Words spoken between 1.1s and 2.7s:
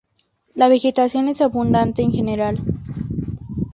es abundante en general.